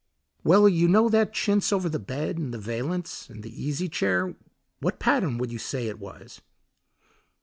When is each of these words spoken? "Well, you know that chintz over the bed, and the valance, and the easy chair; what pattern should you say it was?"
"Well, 0.43 0.67
you 0.67 0.87
know 0.87 1.09
that 1.09 1.31
chintz 1.31 1.71
over 1.71 1.87
the 1.87 1.99
bed, 1.99 2.39
and 2.39 2.51
the 2.51 2.57
valance, 2.57 3.29
and 3.29 3.43
the 3.43 3.51
easy 3.63 3.87
chair; 3.87 4.35
what 4.79 4.97
pattern 4.99 5.37
should 5.37 5.51
you 5.51 5.59
say 5.59 5.85
it 5.85 5.99
was?" 5.99 6.41